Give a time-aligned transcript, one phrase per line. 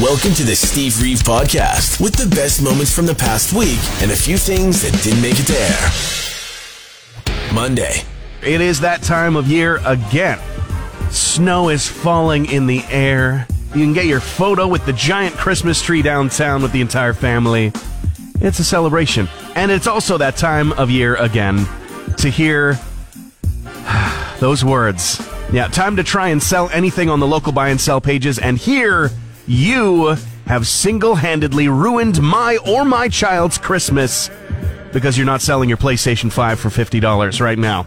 [0.00, 4.12] Welcome to the Steve Reeve Podcast with the best moments from the past week and
[4.12, 5.76] a few things that didn't make it there.
[7.52, 8.02] Monday.
[8.40, 10.38] It is that time of year again.
[11.10, 13.48] Snow is falling in the air.
[13.74, 17.72] You can get your photo with the giant Christmas tree downtown with the entire family.
[18.40, 19.28] It's a celebration.
[19.56, 21.66] And it's also that time of year again
[22.18, 22.78] to hear
[24.38, 25.28] those words.
[25.52, 28.38] Yeah, time to try and sell anything on the local buy and sell pages.
[28.38, 29.10] And here,
[29.48, 30.16] you
[30.46, 34.30] have single handedly ruined my or my child's Christmas
[34.92, 37.86] because you're not selling your PlayStation 5 for $50 right now.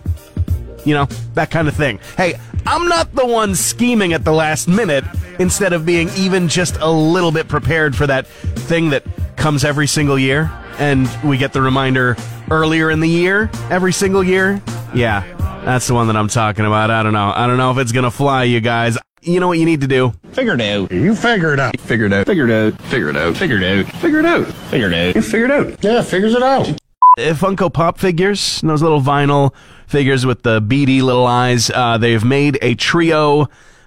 [0.86, 2.00] You know, that kind of thing.
[2.18, 5.04] Hey, I'm not the one scheming at the last minute
[5.40, 9.04] instead of being even just a little bit prepared for that thing that
[9.38, 12.16] comes every single year and we get the reminder
[12.50, 14.62] earlier in the year every single year.
[14.94, 15.24] Yeah,
[15.64, 16.90] that's the one that I'm talking about.
[16.90, 17.32] I don't know.
[17.36, 18.98] I don't know if it's going to fly, you guys.
[19.24, 20.14] You know what you need to do?
[20.32, 20.92] Figure it out.
[20.92, 21.80] You figure it out.
[21.80, 22.26] Figure it out.
[22.26, 22.82] Figure it out.
[22.82, 23.36] Figure it out.
[23.38, 23.86] Figure it out.
[23.86, 24.48] Figure it out.
[24.48, 25.24] Figure it out.
[25.24, 25.84] Figure it out.
[25.84, 26.70] Yeah, figures it out.
[26.70, 29.54] Uh, Funko Pop figures, those little vinyl
[29.86, 31.70] figures with the beady little eyes.
[31.70, 33.42] Uh, they've made a trio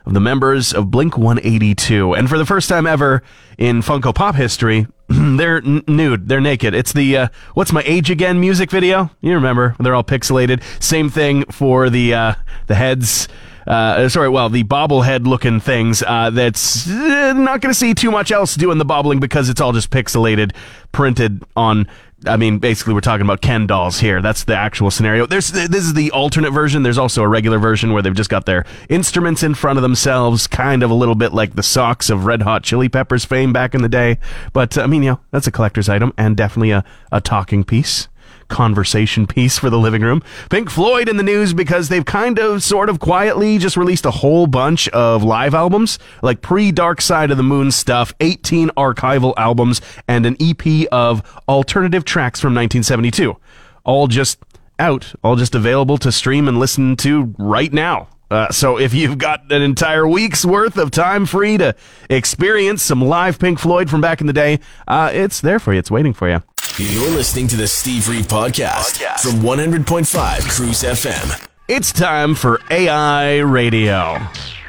[0.07, 3.23] of the members of Blink 182, and for the first time ever
[3.57, 6.29] in Funko Pop history, they're n- nude.
[6.29, 6.75] They're naked.
[6.75, 9.11] It's the uh, "What's My Age Again" music video.
[9.23, 9.75] You remember?
[9.81, 10.62] They're all pixelated.
[10.81, 12.35] Same thing for the uh,
[12.67, 13.27] the heads.
[13.67, 16.03] Uh, sorry, well, the bobblehead looking things.
[16.03, 19.61] Uh, that's uh, not going to see too much else doing the bobbling because it's
[19.61, 20.53] all just pixelated,
[20.93, 21.89] printed on.
[22.27, 24.23] I mean, basically, we're talking about Ken dolls here.
[24.23, 25.27] That's the actual scenario.
[25.27, 26.83] There's this is the alternate version.
[26.83, 30.47] There's also a regular version where they've just got their instruments in front of themselves,
[30.47, 33.75] kind of a little bit like the socks of Red Hot Chili Peppers fame back
[33.75, 34.19] in the day.
[34.55, 38.09] But I mean, you know, that's a collector's item and definitely a, a talking piece
[38.54, 40.22] conversation piece for the living room.
[40.48, 44.10] Pink Floyd in the news because they've kind of, sort of quietly just released a
[44.10, 49.34] whole bunch of live albums, like pre Dark Side of the Moon stuff, 18 archival
[49.37, 53.37] albums, and an EP of alternative tracks from 1972.
[53.84, 54.38] All just
[54.78, 58.09] out, all just available to stream and listen to right now.
[58.31, 61.75] Uh, so if you've got an entire week's worth of time free to
[62.09, 65.78] experience some live Pink Floyd from back in the day, uh, it's there for you.
[65.78, 66.43] It's waiting for you.
[66.77, 71.53] You're listening to the Steve Reeve Podcast, from 100.5 Cruise FM.
[71.66, 74.20] It's time for AI radio.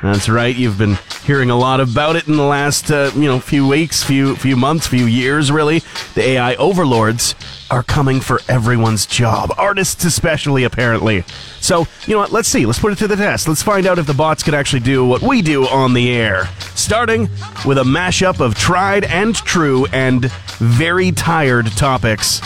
[0.01, 0.56] That's right.
[0.56, 4.01] You've been hearing a lot about it in the last, uh, you know, few weeks,
[4.01, 5.79] few few months, few years, really.
[6.13, 7.35] The AI overlords
[7.69, 11.25] are coming for everyone's job, artists especially, apparently.
[11.59, 12.31] So, you know what?
[12.31, 12.66] Let's see.
[12.66, 13.50] Let's put it to the test.
[13.50, 16.45] Let's find out if the bots can actually do what we do on the air.
[16.75, 17.23] Starting
[17.66, 22.39] with a mashup of tried and true and very tired topics.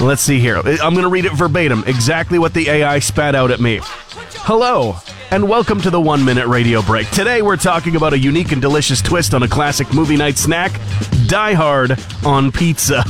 [0.00, 0.56] Let's see here.
[0.56, 3.80] I'm going to read it verbatim, exactly what the AI spat out at me.
[3.82, 4.96] Hello,
[5.30, 7.08] and welcome to the one minute radio break.
[7.10, 10.72] Today we're talking about a unique and delicious twist on a classic movie night snack
[11.26, 13.04] Die Hard on pizza.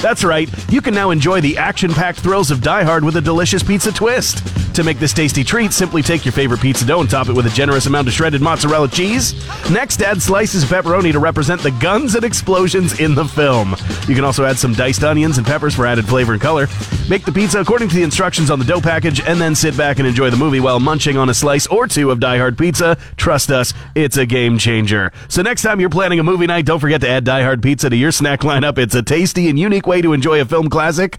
[0.00, 3.20] That's right, you can now enjoy the action packed thrills of Die Hard with a
[3.22, 4.46] delicious pizza twist.
[4.76, 7.46] To make this tasty treat, simply take your favorite pizza dough and top it with
[7.46, 9.32] a generous amount of shredded mozzarella cheese.
[9.70, 13.74] Next, add slices of pepperoni to represent the guns and explosions in the film.
[14.06, 16.68] You can also add some diced onions and peppers for added flavor and color.
[17.08, 19.98] Make the pizza according to the instructions on the dough package and then sit back
[19.98, 22.98] and enjoy the movie while munching on a slice or two of Die Hard pizza.
[23.16, 25.10] Trust us, it's a game changer.
[25.28, 27.88] So next time you're planning a movie night, don't forget to add Die Hard pizza
[27.88, 28.76] to your snack lineup.
[28.76, 31.18] It's a tasty and unique way to enjoy a film classic.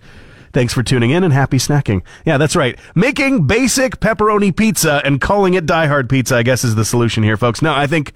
[0.57, 2.01] Thanks for tuning in and happy snacking.
[2.25, 2.79] Yeah, that's right.
[2.95, 7.21] Making basic pepperoni pizza and calling it Die Hard pizza, I guess, is the solution
[7.21, 7.61] here, folks.
[7.61, 8.11] No, I think,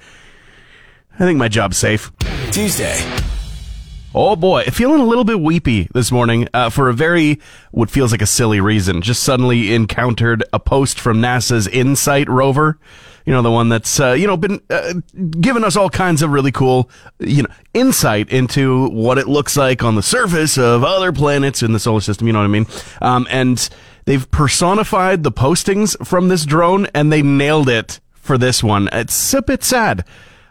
[1.13, 2.11] I think my job's safe.
[2.49, 2.97] Tuesday.
[4.15, 7.39] Oh boy, feeling a little bit weepy this morning uh, for a very
[7.69, 9.03] what feels like a silly reason.
[9.03, 12.79] Just suddenly encountered a post from NASA's InSight rover.
[13.31, 14.95] You know, the one that's uh, you know been uh,
[15.39, 19.85] giving us all kinds of really cool you know insight into what it looks like
[19.85, 22.27] on the surface of other planets in the solar system.
[22.27, 22.65] You know what I mean?
[23.01, 23.69] Um, and
[24.03, 28.89] they've personified the postings from this drone, and they nailed it for this one.
[28.91, 30.03] It's a bit sad.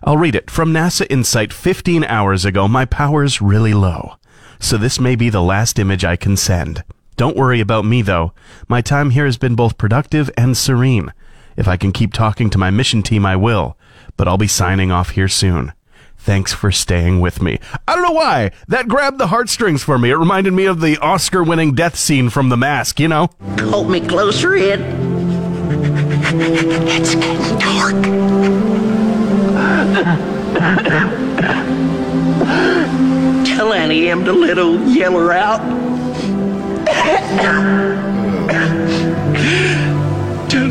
[0.02, 0.50] I'll read it.
[0.50, 4.14] From NASA Insight 15 hours ago, my power's really low.
[4.58, 6.82] So this may be the last image I can send.
[7.18, 8.32] Don't worry about me though.
[8.68, 11.12] My time here has been both productive and serene.
[11.56, 13.76] If I can keep talking to my mission team, I will.
[14.16, 15.72] But I'll be signing off here soon.
[16.18, 17.58] Thanks for staying with me.
[17.88, 18.50] I don't know why.
[18.68, 20.10] That grabbed the heartstrings for me.
[20.10, 23.30] It reminded me of the Oscar winning death scene from The Mask, you know?
[23.60, 24.82] Hold me closer, in.
[26.86, 27.94] It's getting dark.
[33.46, 35.60] Tell Auntie Em to little yeller out.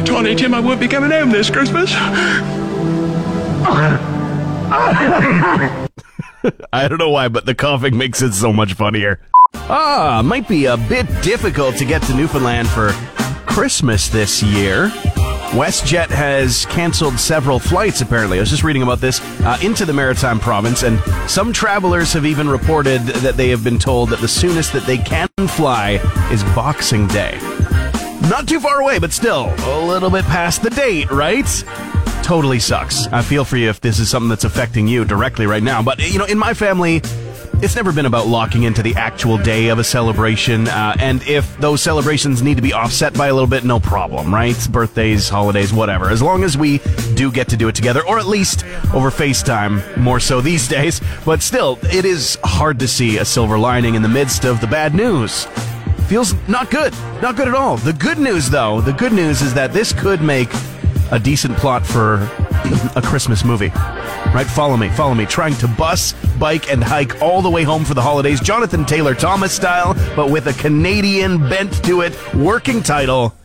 [0.10, 1.92] Tiny Tim I won't be coming home this Christmas.
[6.74, 9.20] I don't know why, but the coughing makes it so much funnier.
[9.54, 12.90] Ah, might be a bit difficult to get to Newfoundland for
[13.46, 14.90] Christmas this year.
[15.52, 18.38] WestJet has canceled several flights, apparently.
[18.38, 22.26] I was just reading about this uh, into the Maritime Province, and some travelers have
[22.26, 25.94] even reported that they have been told that the soonest that they can fly
[26.32, 27.40] is Boxing Day.
[28.28, 31.46] Not too far away, but still a little bit past the date, right?
[32.22, 33.08] Totally sucks.
[33.08, 35.82] I feel for you if this is something that's affecting you directly right now.
[35.82, 37.02] But, you know, in my family,
[37.62, 40.68] it's never been about locking into the actual day of a celebration.
[40.68, 44.34] Uh, and if those celebrations need to be offset by a little bit, no problem,
[44.34, 44.56] right?
[44.72, 46.10] Birthdays, holidays, whatever.
[46.10, 46.80] As long as we
[47.16, 48.64] do get to do it together, or at least
[48.94, 51.02] over FaceTime, more so these days.
[51.26, 54.68] But still, it is hard to see a silver lining in the midst of the
[54.68, 55.48] bad news.
[56.10, 56.92] Feels not good.
[57.22, 57.78] Not good at all.
[57.78, 60.50] The good news, though, the good news is that this could make
[61.12, 62.16] a decent plot for
[62.96, 63.70] a Christmas movie.
[64.34, 64.48] Right?
[64.48, 65.28] Follow me, follow me.
[65.28, 69.14] Trying to bus, bike, and hike all the way home for the holidays, Jonathan Taylor
[69.14, 73.36] Thomas style, but with a Canadian bent to it, working title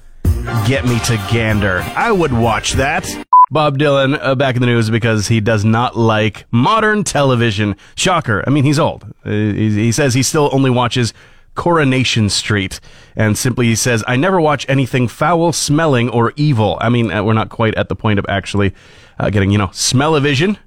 [0.67, 1.83] Get Me to Gander.
[1.95, 3.07] I would watch that.
[3.51, 7.77] Bob Dylan uh, back in the news because he does not like modern television.
[7.95, 8.43] Shocker.
[8.47, 9.05] I mean, he's old.
[9.23, 11.13] Uh, he, he says he still only watches
[11.55, 12.81] Coronation Street
[13.17, 16.79] and simply says, I never watch anything foul, smelling, or evil.
[16.81, 18.75] I mean, uh, we're not quite at the point of actually
[19.19, 20.59] uh, getting, you know, smell-o-vision.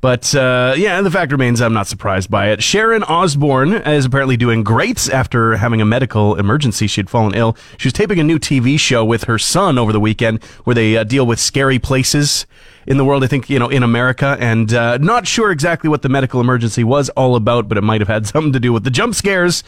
[0.00, 2.62] But uh, yeah, the fact remains I'm not surprised by it.
[2.62, 6.86] Sharon Osbourne is apparently doing great after having a medical emergency.
[6.86, 7.54] She had fallen ill.
[7.76, 10.96] She was taping a new TV show with her son over the weekend where they
[10.96, 12.46] uh, deal with scary places
[12.86, 14.38] in the world, I think, you know, in America.
[14.40, 18.00] And uh, not sure exactly what the medical emergency was all about, but it might
[18.00, 19.62] have had something to do with the jump scares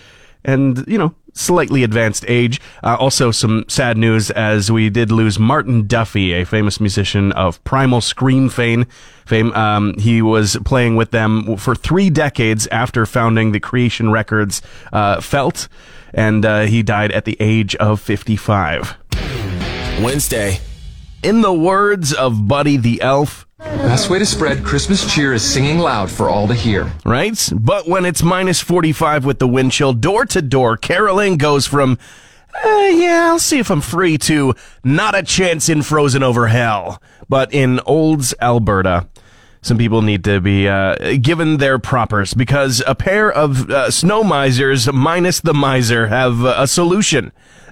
[0.45, 2.61] and, you know, slightly advanced age.
[2.83, 7.63] Uh, also, some sad news as we did lose Martin Duffy, a famous musician of
[7.65, 8.87] Primal Scream fame.
[9.25, 9.53] fame.
[9.53, 14.63] Um, he was playing with them for three decades after founding the Creation Records
[14.93, 15.69] uh, Felt,
[16.13, 18.97] and uh, he died at the age of 55.
[20.03, 20.59] Wednesday.
[21.23, 25.79] In the words of Buddy the Elf, Best way to spread Christmas cheer is singing
[25.79, 26.91] loud for all to hear.
[27.05, 27.51] right?
[27.55, 31.99] But when it's minus 45 with the wind chill, door to door, caroling goes from,
[32.65, 37.01] uh, yeah, I'll see if I'm free to not a chance in frozen over hell.
[37.29, 39.09] But in Olds, Alberta,
[39.63, 44.25] some people need to be uh, given their propers because a pair of uh, snow
[44.25, 47.31] misers minus the miser have uh, a solution.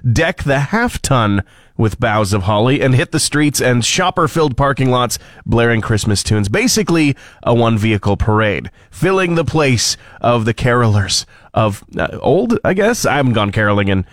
[0.09, 1.43] Deck the half ton
[1.77, 6.23] with boughs of holly and hit the streets and shopper filled parking lots blaring Christmas
[6.23, 6.49] tunes.
[6.49, 12.73] Basically, a one vehicle parade, filling the place of the carolers of uh, old, I
[12.73, 13.05] guess.
[13.05, 14.05] I haven't gone caroling in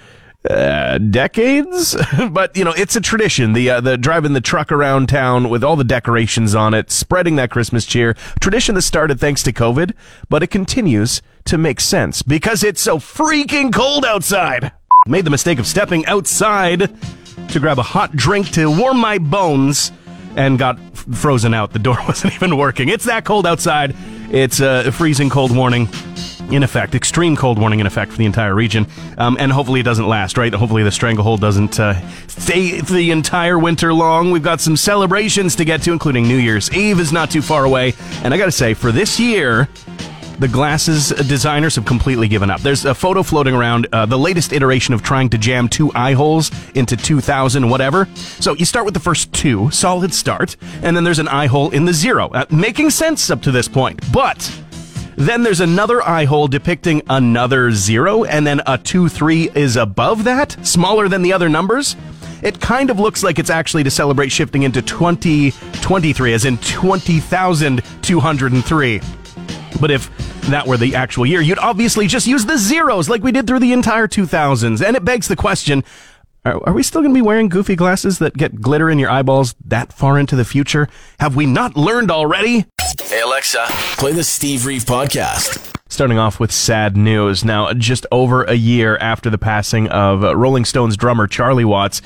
[0.49, 1.97] uh, decades,
[2.31, 3.53] but you know it's a tradition.
[3.53, 7.37] The uh, the driving the truck around town with all the decorations on it, spreading
[7.37, 8.15] that Christmas cheer.
[8.41, 9.93] Tradition that started thanks to COVID,
[10.29, 14.73] but it continues to make sense because it's so freaking cold outside.
[15.07, 16.91] Made the mistake of stepping outside
[17.49, 19.93] to grab a hot drink to warm my bones
[20.37, 21.73] and got f- frozen out.
[21.73, 22.89] The door wasn't even working.
[22.89, 23.95] It's that cold outside.
[24.31, 25.89] It's a freezing cold warning
[26.51, 28.87] in effect, extreme cold warning in effect for the entire region.
[29.19, 30.53] Um, and hopefully it doesn't last, right?
[30.53, 31.95] Hopefully the stranglehold doesn't uh,
[32.27, 34.31] stay the entire winter long.
[34.31, 37.65] We've got some celebrations to get to, including New Year's Eve is not too far
[37.65, 37.95] away.
[38.23, 39.69] And I gotta say, for this year,
[40.39, 42.61] the glasses designers have completely given up.
[42.61, 46.13] There's a photo floating around, uh, the latest iteration of trying to jam two eye
[46.13, 48.09] holes into 2000 whatever.
[48.15, 51.71] So you start with the first two, solid start, and then there's an eye hole
[51.71, 54.01] in the zero, uh, making sense up to this point.
[54.13, 54.51] But
[55.17, 60.25] then there's another eye hole depicting another zero, and then a two three is above
[60.25, 61.97] that, smaller than the other numbers.
[62.41, 69.01] It kind of looks like it's actually to celebrate shifting into 2023, as in 20,203.
[69.81, 70.11] But if
[70.49, 73.61] that were the actual year, you'd obviously just use the zeros like we did through
[73.61, 74.85] the entire 2000s.
[74.85, 75.85] And it begs the question
[76.45, 79.55] are, we still going to be wearing goofy glasses that get glitter in your eyeballs
[79.65, 80.89] that far into the future?
[81.21, 82.67] Have we not learned already?
[83.03, 83.67] Hey Alexa,
[83.99, 85.75] play the Steve Reeve podcast.
[85.89, 87.45] Starting off with sad news.
[87.45, 92.03] Now, just over a year after the passing of Rolling Stones drummer Charlie Watts,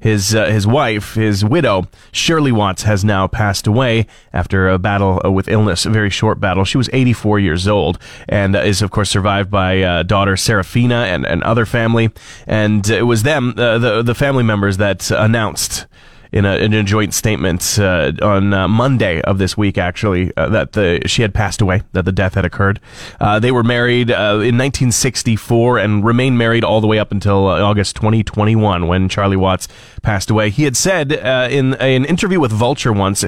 [0.00, 5.20] his uh, his wife, his widow, Shirley Watts, has now passed away after a battle
[5.24, 6.64] uh, with illness, a very short battle.
[6.64, 7.98] She was 84 years old
[8.28, 12.10] and uh, is, of course, survived by uh, daughter Seraphina and, and other family.
[12.46, 15.86] And it was them, uh, the the family members, that announced
[16.36, 20.48] in a, in a joint statement uh, on uh, Monday of this week, actually, uh,
[20.48, 22.78] that the she had passed away, that the death had occurred.
[23.18, 27.46] Uh, they were married uh, in 1964 and remained married all the way up until
[27.46, 29.66] August 2021 when Charlie Watts
[30.02, 30.50] passed away.
[30.50, 33.24] He had said in an interview with Vulture once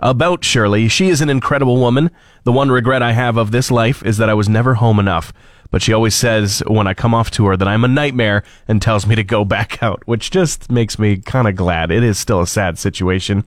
[0.00, 2.10] about Shirley, she is an incredible woman.
[2.44, 5.32] The one regret I have of this life is that I was never home enough
[5.70, 9.06] but she always says when I come off tour that I'm a nightmare and tells
[9.06, 11.90] me to go back out, which just makes me kind of glad.
[11.90, 13.44] It is still a sad situation.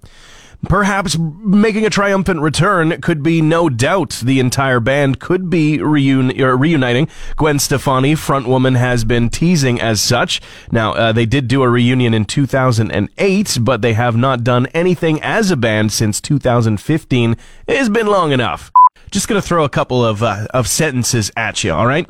[0.70, 4.22] Perhaps making a triumphant return could be no doubt.
[4.24, 7.10] The entire band could be reun- reuniting.
[7.36, 10.42] Gwen Stefani, frontwoman, has been teasing as such.
[10.72, 15.22] Now, uh, they did do a reunion in 2008, but they have not done anything
[15.22, 17.36] as a band since 2015.
[17.68, 18.72] It has been long enough.
[19.12, 22.10] Just to throw a couple of, uh, of sentences at you, all right?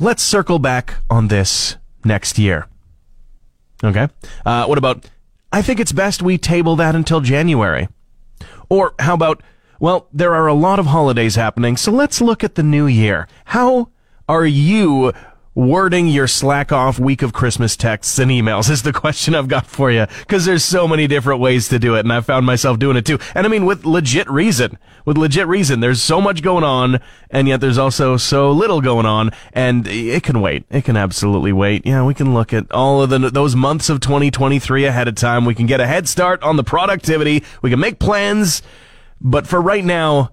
[0.00, 2.66] Let's circle back on this next year.
[3.84, 4.08] Okay?
[4.44, 5.08] Uh, what about,
[5.52, 7.88] I think it's best we table that until January.
[8.70, 9.42] Or how about,
[9.78, 13.28] well, there are a lot of holidays happening, so let's look at the new year.
[13.46, 13.90] How
[14.28, 15.12] are you
[15.54, 19.66] wording your slack off week of Christmas texts and emails is the question I've got
[19.66, 20.06] for you.
[20.26, 22.00] Cause there's so many different ways to do it.
[22.00, 23.18] And I found myself doing it too.
[23.34, 27.48] And I mean, with legit reason, with legit reason, there's so much going on and
[27.48, 30.64] yet there's also so little going on and it can wait.
[30.70, 31.84] It can absolutely wait.
[31.84, 35.44] Yeah, we can look at all of the, those months of 2023 ahead of time.
[35.44, 37.44] We can get a head start on the productivity.
[37.60, 38.62] We can make plans.
[39.20, 40.32] But for right now,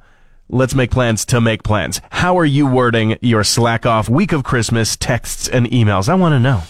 [0.51, 2.01] Let's make plans to make plans.
[2.09, 6.09] How are you wording your slack off week of Christmas texts and emails?
[6.09, 6.63] I want to know.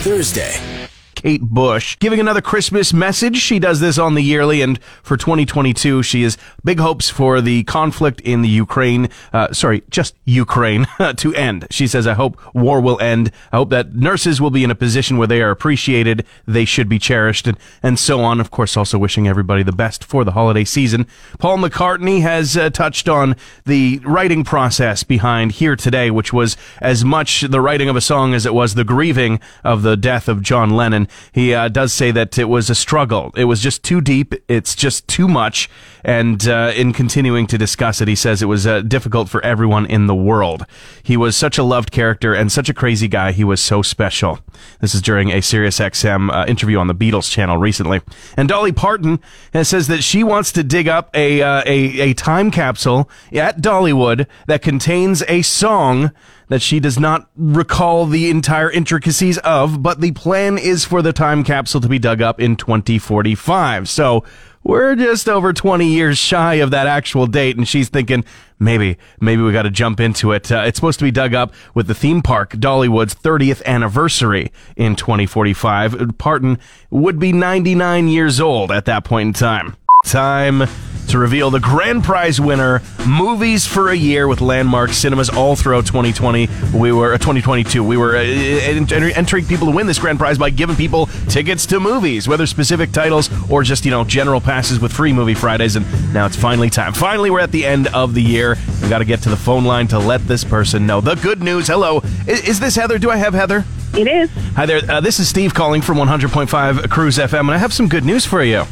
[0.00, 0.88] Thursday.
[1.20, 3.36] Kate Bush, giving another Christmas message.
[3.36, 7.62] She does this on the yearly, and for 2022, she has big hopes for the
[7.64, 10.86] conflict in the Ukraine, uh, sorry, just Ukraine,
[11.16, 11.66] to end.
[11.70, 13.32] She says, I hope war will end.
[13.52, 16.88] I hope that nurses will be in a position where they are appreciated, they should
[16.88, 18.40] be cherished, and, and so on.
[18.40, 21.06] Of course, also wishing everybody the best for the holiday season.
[21.38, 23.36] Paul McCartney has uh, touched on
[23.66, 28.32] the writing process behind Here Today, which was as much the writing of a song
[28.32, 32.10] as it was the grieving of the death of John Lennon he uh, does say
[32.10, 33.32] that it was a struggle.
[33.36, 34.34] It was just too deep.
[34.48, 35.68] It's just too much.
[36.04, 39.86] And uh, in continuing to discuss it, he says it was uh, difficult for everyone
[39.86, 40.64] in the world.
[41.02, 43.32] He was such a loved character and such a crazy guy.
[43.32, 44.40] He was so special.
[44.80, 48.00] This is during a SiriusXM uh, interview on the Beatles channel recently.
[48.36, 49.20] And Dolly Parton
[49.52, 53.60] uh, says that she wants to dig up a, uh, a, a time capsule at
[53.60, 56.12] Dollywood that contains a song
[56.50, 61.12] that she does not recall the entire intricacies of, but the plan is for the
[61.12, 63.88] time capsule to be dug up in 2045.
[63.88, 64.24] So
[64.64, 68.24] we're just over 20 years shy of that actual date, and she's thinking
[68.58, 70.50] maybe, maybe we got to jump into it.
[70.50, 74.96] Uh, it's supposed to be dug up with the theme park Dollywood's 30th anniversary in
[74.96, 76.18] 2045.
[76.18, 76.58] Parton
[76.90, 79.76] would be 99 years old at that point in time.
[80.04, 80.64] Time
[81.10, 85.86] to reveal the grand prize winner, Movies for a Year with Landmark Cinemas all throughout
[85.86, 86.48] 2020.
[86.72, 87.82] We were uh, 2022.
[87.82, 91.80] We were uh, entering people to win this grand prize by giving people tickets to
[91.80, 95.74] movies, whether specific titles or just you know general passes with free movie Fridays.
[95.74, 96.92] And now it's finally time.
[96.92, 98.56] Finally, we're at the end of the year.
[98.82, 101.42] We got to get to the phone line to let this person know the good
[101.42, 101.66] news.
[101.66, 102.98] Hello, is, is this Heather?
[102.98, 103.64] Do I have Heather?
[103.94, 104.30] It is.
[104.54, 104.80] Hi there.
[104.88, 108.24] Uh, this is Steve calling from 100.5 Cruise FM, and I have some good news
[108.24, 108.64] for you.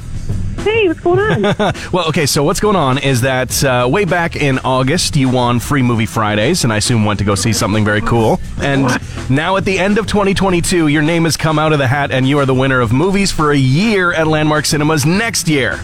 [0.61, 1.43] Hey, what's going on?
[1.93, 5.61] well, okay, so what's going on is that uh, way back in August, you won
[5.61, 8.41] Free Movie Fridays, and I assume went to go see something very cool.
[8.61, 8.87] And
[9.31, 12.29] now at the end of 2022, your name has come out of the hat, and
[12.29, 15.81] you are the winner of Movies for a Year at Landmark Cinemas next year.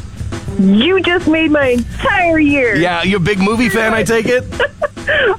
[0.59, 2.77] You just made my entire year.
[2.77, 4.45] Yeah, you're a big movie fan, I take it?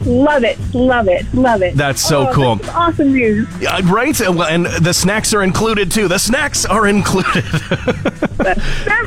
[0.06, 1.76] love it, love it, love it.
[1.76, 2.56] That's so oh, cool.
[2.58, 3.48] That's awesome news.
[3.64, 4.20] Uh, right?
[4.20, 6.08] And the snacks are included too.
[6.08, 7.44] The snacks are included.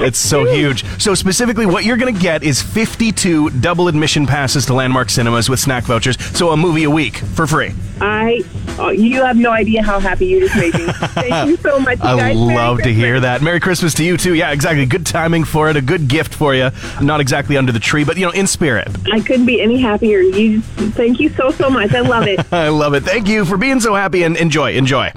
[0.00, 0.84] it's so huge.
[1.00, 5.48] So specifically, what you're going to get is 52 double admission passes to Landmark Cinemas
[5.48, 6.20] with snack vouchers.
[6.36, 7.72] So a movie a week for free.
[8.00, 8.42] I,
[8.78, 10.86] oh, you have no idea how happy you just made me.
[10.92, 11.98] Thank you so much.
[11.98, 12.36] You I guys.
[12.36, 13.42] love to hear that.
[13.42, 14.34] Merry Christmas to you too.
[14.34, 14.86] Yeah, exactly.
[14.86, 15.76] Good timing for it.
[15.76, 16.70] A good gift for you.
[17.00, 18.88] Not exactly under the tree, but you know, in spirit.
[19.12, 20.20] I couldn't be any happier.
[20.20, 21.92] You, thank you so so much.
[21.92, 22.40] I love it.
[22.52, 23.02] I love it.
[23.04, 25.12] Thank you for being so happy and enjoy, enjoy.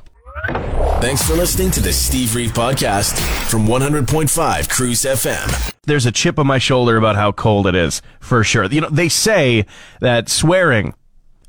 [1.01, 3.17] Thanks for listening to the Steve Reeve podcast
[3.49, 5.73] from 100.5 Cruise FM.
[5.83, 8.65] There's a chip on my shoulder about how cold it is, for sure.
[8.65, 9.65] You know, they say
[9.99, 10.93] that swearing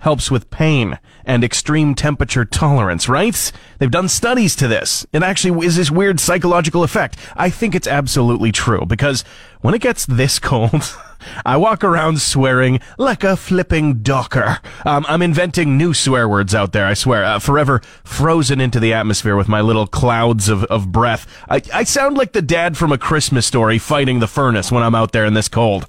[0.02, 3.52] helps with pain and extreme temperature tolerance, right?
[3.78, 5.06] They've done studies to this.
[5.12, 7.16] It actually is this weird psychological effect.
[7.36, 9.22] I think it's absolutely true because
[9.60, 10.82] when it gets this cold,
[11.44, 14.58] I walk around swearing like a flipping docker.
[14.84, 17.24] Um, I'm inventing new swear words out there, I swear.
[17.24, 21.26] Uh, forever frozen into the atmosphere with my little clouds of, of breath.
[21.48, 24.94] I, I sound like the dad from a Christmas story fighting the furnace when I'm
[24.94, 25.88] out there in this cold.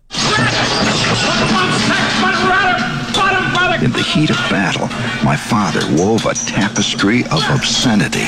[3.83, 4.87] In the heat of battle,
[5.25, 8.23] my father wove a tapestry of obscenity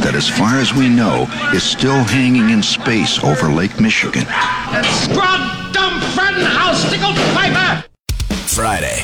[0.00, 4.24] that, as far as we know, is still hanging in space over Lake Michigan.
[8.54, 9.02] Friday.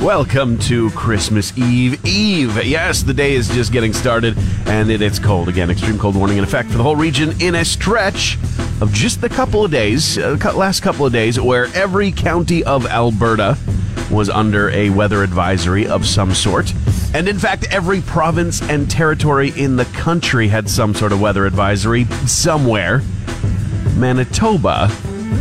[0.00, 2.64] Welcome to Christmas Eve Eve.
[2.64, 5.70] Yes, the day is just getting started and it, it's cold again.
[5.70, 8.38] Extreme cold warning in effect for the whole region in a stretch
[8.80, 12.86] of just a couple of days, uh, last couple of days, where every county of
[12.86, 13.58] Alberta
[14.08, 16.72] was under a weather advisory of some sort.
[17.12, 21.44] And in fact, every province and territory in the country had some sort of weather
[21.44, 23.02] advisory somewhere.
[23.96, 24.92] Manitoba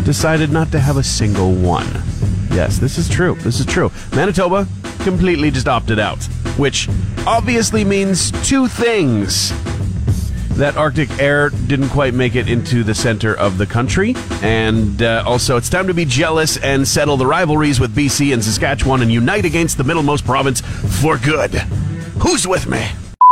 [0.04, 2.11] decided not to have a single one.
[2.54, 3.36] Yes, this is true.
[3.36, 3.92] This is true.
[4.14, 4.68] Manitoba
[5.00, 6.22] completely just opted out,
[6.58, 6.90] which
[7.26, 9.52] obviously means two things.
[10.58, 15.24] That Arctic air didn't quite make it into the center of the country, and uh,
[15.26, 19.12] also it's time to be jealous and settle the rivalries with BC and Saskatchewan and
[19.12, 20.60] unite against the middlemost province
[21.02, 21.52] for good.
[22.20, 22.86] Who's with me?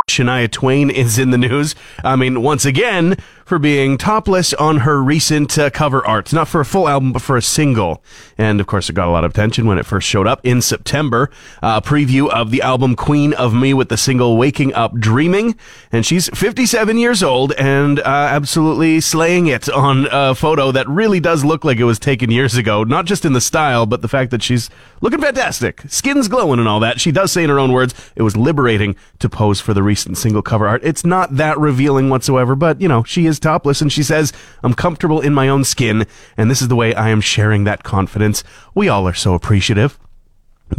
[0.09, 1.75] Shania Twain is in the news.
[2.03, 3.17] I mean, once again,
[3.49, 6.31] for being topless on her recent uh, cover art.
[6.31, 8.03] Not for a full album, but for a single.
[8.37, 10.61] And of course, it got a lot of attention when it first showed up in
[10.61, 11.31] September.
[11.63, 15.55] Uh, a preview of the album Queen of Me with the single Waking Up Dreaming.
[15.91, 21.19] And she's 57 years old and uh, absolutely slaying it on a photo that really
[21.19, 22.83] does look like it was taken years ago.
[22.83, 24.69] Not just in the style, but the fact that she's
[25.01, 25.81] looking fantastic.
[25.87, 27.01] Skin's glowing and all that.
[27.01, 30.19] She does say in her own words, it was liberating to pose for the recent
[30.19, 30.81] single cover art.
[30.83, 34.73] It's not that revealing whatsoever, but you know, she is topless and she says, I'm
[34.73, 36.05] comfortable in my own skin,
[36.37, 38.43] and this is the way I am sharing that confidence.
[38.75, 39.99] We all are so appreciative.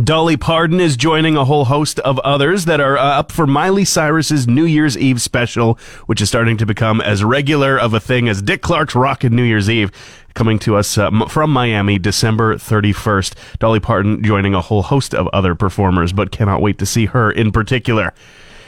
[0.04, 3.84] Dolly Parton is joining a whole host of others that are uh, up for Miley
[3.84, 8.28] Cyrus's New Year's Eve special, which is starting to become as regular of a thing
[8.28, 9.90] as Dick Clark's Rockin' New Year's Eve.
[10.34, 13.34] Coming to us uh, from Miami, December 31st.
[13.58, 17.32] Dolly Parton joining a whole host of other performers, but cannot wait to see her
[17.32, 18.14] in particular.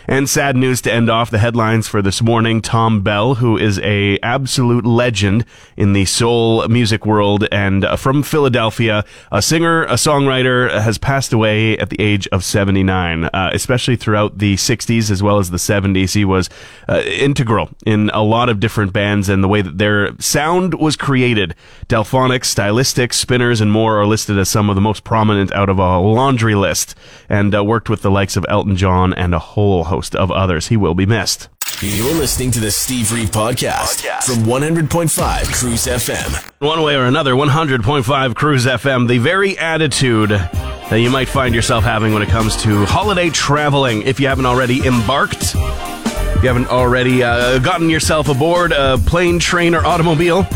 [0.08, 2.60] And sad news to end off the headlines for this morning.
[2.60, 5.44] Thom Bell, who is a absolute legend
[5.76, 11.32] in the soul music world and uh, from Philadelphia, a singer, a songwriter, has passed
[11.32, 13.26] away at the age of 79.
[13.26, 16.50] Uh, especially throughout the 60s as well as the 70s, he was
[16.88, 20.96] uh, integral in a lot of different bands and the way that their sound was
[20.96, 21.54] created.
[21.88, 25.78] Delfonics, Stylistics, Spinners, and more are listed as some of the most prominent out of
[25.78, 26.96] a laundry list,
[27.28, 30.68] and uh, worked with the likes of Elton John and a whole host of others.
[30.68, 31.48] He will be missed.
[31.82, 36.50] You're listening to the Steve Reeve Podcast, from 100.5 Cruise FM.
[36.60, 41.84] One way or another, 100.5 Cruise FM, the very attitude that you might find yourself
[41.84, 44.02] having when it comes to holiday traveling.
[44.02, 49.38] If you haven't already embarked, if you haven't already uh, gotten yourself aboard a plane,
[49.38, 50.46] train, or automobile.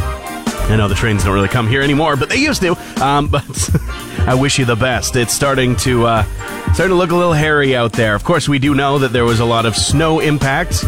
[0.69, 2.77] I know the trains don't really come here anymore, but they used to.
[3.03, 3.45] Um, but
[4.21, 5.15] I wish you the best.
[5.15, 6.23] It's starting to uh,
[6.75, 8.15] starting to look a little hairy out there.
[8.15, 10.85] Of course, we do know that there was a lot of snow impact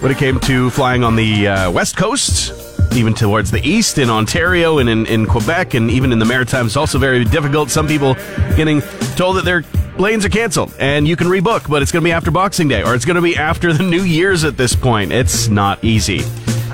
[0.00, 2.52] when it came to flying on the uh, west coast,
[2.92, 6.76] even towards the east in Ontario and in, in Quebec, and even in the Maritimes.
[6.76, 7.70] Also very difficult.
[7.70, 8.14] Some people
[8.54, 8.82] getting
[9.16, 9.62] told that their
[9.96, 12.82] planes are canceled and you can rebook, but it's going to be after Boxing Day
[12.82, 15.12] or it's going to be after the New Year's at this point.
[15.12, 16.20] It's not easy.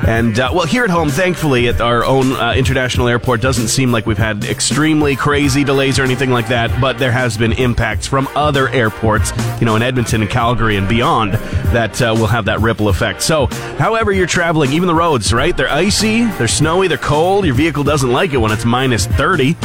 [0.06, 3.92] And uh, well, here at home, thankfully, at our own uh, international airport, doesn't seem
[3.92, 6.80] like we've had extremely crazy delays or anything like that.
[6.80, 10.88] But there has been impacts from other airports, you know, in Edmonton and Calgary and
[10.88, 13.22] beyond, that uh, will have that ripple effect.
[13.22, 15.56] So, however you're traveling, even the roads, right?
[15.56, 17.44] They're icy, they're snowy, they're cold.
[17.44, 19.56] Your vehicle doesn't like it when it's minus thirty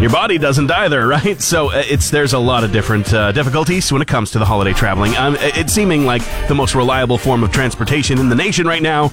[0.00, 1.40] your body doesn't either, right?
[1.40, 4.44] So uh, it's there's a lot of different uh, difficulties when it comes to the
[4.46, 5.16] holiday traveling.
[5.16, 8.82] Um, it- it's seeming like the most reliable form of transportation in the nation right
[8.82, 9.12] now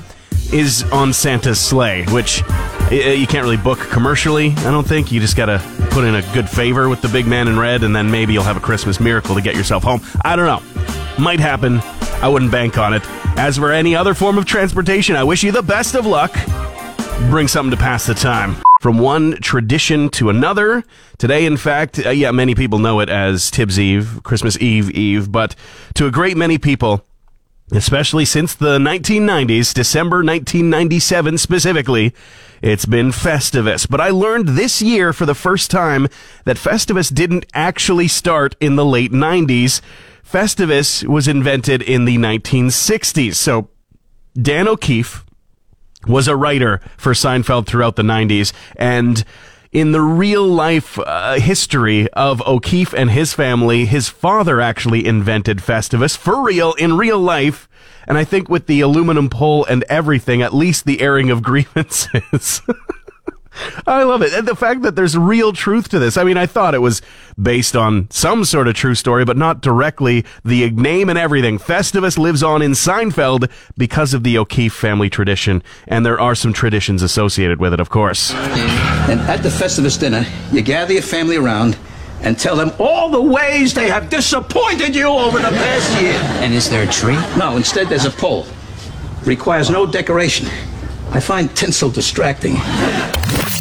[0.53, 4.51] is on Santa's sleigh, which uh, you can't really book commercially.
[4.59, 5.59] I don't think you just gotta
[5.91, 8.43] put in a good favor with the big man in red, and then maybe you'll
[8.43, 9.99] have a Christmas miracle to get yourself home.
[10.23, 10.63] I don't know.
[11.21, 11.79] Might happen.
[12.21, 13.03] I wouldn't bank on it.
[13.37, 16.33] As for any other form of transportation, I wish you the best of luck
[17.29, 18.55] bring something to pass the time.
[18.79, 20.83] From one tradition to another.
[21.17, 25.31] Today, in fact, uh, yeah, many people know it as Tibbs Eve, Christmas Eve Eve,
[25.31, 25.55] but
[25.95, 27.03] to a great many people,
[27.71, 32.13] especially since the 1990s, December 1997 specifically,
[32.61, 33.89] it's been Festivus.
[33.89, 36.07] But I learned this year for the first time
[36.45, 39.81] that Festivus didn't actually start in the late 90s.
[40.23, 43.35] Festivus was invented in the 1960s.
[43.35, 43.69] So
[44.39, 45.23] Dan O'Keefe
[46.05, 49.23] was a writer for Seinfeld throughout the 90s and
[49.71, 55.57] in the real life uh, history of O'Keefe and his family, his father actually invented
[55.59, 57.67] Festivus for real in real life.
[58.07, 62.61] And I think with the aluminum pole and everything, at least the airing of grievances.
[63.85, 64.33] I love it.
[64.33, 66.17] And the fact that there's real truth to this.
[66.17, 67.01] I mean, I thought it was
[67.41, 70.25] based on some sort of true story, but not directly.
[70.43, 71.59] The name and everything.
[71.59, 75.63] Festivus lives on in Seinfeld because of the O'Keefe family tradition.
[75.87, 78.33] And there are some traditions associated with it, of course.
[78.33, 81.77] And at the Festivus dinner, you gather your family around
[82.21, 86.19] and tell them all the ways they have disappointed you over the past year.
[86.43, 87.17] And is there a tree?
[87.37, 88.45] No, instead there's a pole.
[89.23, 90.47] Requires no decoration.
[91.11, 92.55] I find tinsel distracting.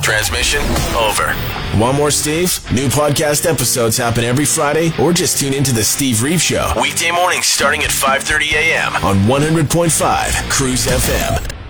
[0.02, 0.60] Transmission
[0.96, 1.32] over.
[1.78, 2.58] One more Steve?
[2.72, 6.72] New podcast episodes happen every Friday or just tune into the Steve Reeve Show.
[6.80, 8.96] Weekday mornings starting at 5.30 a.m.
[8.96, 11.65] on 100.5 Cruise FM.